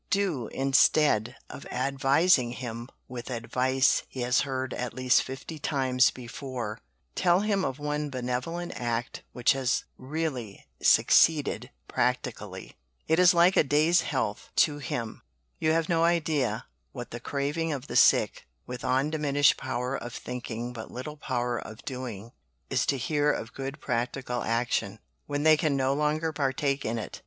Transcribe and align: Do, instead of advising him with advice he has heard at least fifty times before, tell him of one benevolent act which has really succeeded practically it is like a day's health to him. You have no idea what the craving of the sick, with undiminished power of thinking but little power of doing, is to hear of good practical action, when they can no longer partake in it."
Do, 0.09 0.47
instead 0.47 1.35
of 1.47 1.67
advising 1.67 2.53
him 2.53 2.89
with 3.07 3.29
advice 3.29 4.01
he 4.09 4.21
has 4.21 4.39
heard 4.41 4.73
at 4.73 4.95
least 4.95 5.21
fifty 5.21 5.59
times 5.59 6.09
before, 6.09 6.79
tell 7.13 7.41
him 7.41 7.63
of 7.63 7.77
one 7.77 8.09
benevolent 8.09 8.71
act 8.75 9.21
which 9.31 9.51
has 9.51 9.83
really 9.99 10.65
succeeded 10.81 11.69
practically 11.87 12.75
it 13.07 13.19
is 13.19 13.35
like 13.35 13.55
a 13.55 13.63
day's 13.63 14.01
health 14.01 14.49
to 14.55 14.79
him. 14.79 15.21
You 15.59 15.71
have 15.73 15.87
no 15.87 16.03
idea 16.03 16.65
what 16.93 17.11
the 17.11 17.19
craving 17.19 17.71
of 17.71 17.85
the 17.85 17.95
sick, 17.95 18.47
with 18.65 18.83
undiminished 18.83 19.55
power 19.55 19.95
of 19.95 20.15
thinking 20.15 20.73
but 20.73 20.89
little 20.89 21.17
power 21.17 21.59
of 21.59 21.85
doing, 21.85 22.31
is 22.71 22.87
to 22.87 22.97
hear 22.97 23.31
of 23.31 23.53
good 23.53 23.79
practical 23.79 24.41
action, 24.41 24.97
when 25.27 25.43
they 25.43 25.55
can 25.57 25.77
no 25.77 25.93
longer 25.93 26.33
partake 26.33 26.85
in 26.85 26.97
it." 26.97 27.19